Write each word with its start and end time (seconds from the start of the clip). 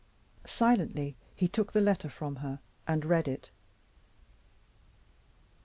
Silently 0.47 1.15
he 1.35 1.47
took 1.47 1.73
the 1.73 1.79
letter 1.79 2.09
from 2.09 2.37
her, 2.37 2.57
and 2.87 3.05
read 3.05 3.27
it. 3.27 3.51